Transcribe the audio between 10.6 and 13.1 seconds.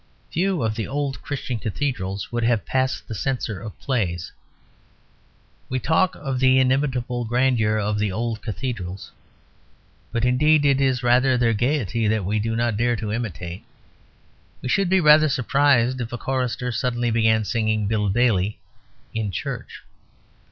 it is rather their gaiety that we do not dare